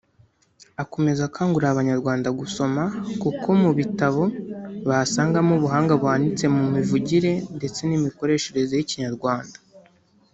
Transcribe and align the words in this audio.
Akomeza 0.83 1.21
akangurira 1.29 1.69
Abanyarwanda 1.71 2.29
gusoma 2.39 2.83
kuko 3.21 3.47
mu 3.61 3.71
bitabo 3.79 4.23
bahasangamo 4.87 5.51
ubuhanga 5.57 5.93
buhanitse 6.01 6.45
mu 6.55 6.63
mivugire 6.75 7.31
ndetse 7.57 7.79
n’imikoreshereze 7.85 8.73
y’Ikinyarwanda 8.75 9.57